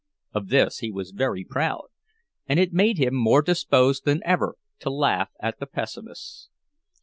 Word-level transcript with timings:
Of 0.33 0.47
this 0.49 0.79
he 0.79 0.89
was 0.89 1.11
very 1.11 1.43
proud, 1.45 1.83
and 2.47 2.59
it 2.59 2.73
made 2.73 2.97
him 2.97 3.13
more 3.13 3.43
disposed 3.43 4.03
than 4.03 4.23
ever 4.25 4.55
to 4.79 4.89
laugh 4.89 5.29
at 5.39 5.59
the 5.59 5.67
pessimists. 5.67 6.49